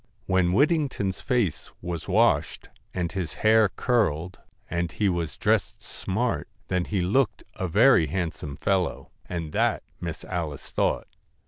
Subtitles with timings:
[0.25, 6.85] When Whittington's face was washed, and his hair curled, and he was dressed smart, then
[6.85, 11.07] he looked a very handsome fellow, and that Miss Alice thought.